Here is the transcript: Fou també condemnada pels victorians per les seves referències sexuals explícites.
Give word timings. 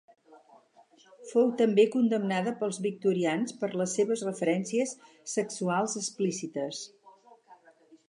Fou 1.31 1.51
també 1.59 1.85
condemnada 1.97 2.55
pels 2.63 2.81
victorians 2.87 3.55
per 3.61 3.71
les 3.83 3.95
seves 4.01 4.27
referències 4.31 4.97
sexuals 5.37 5.99
explícites. 6.05 6.85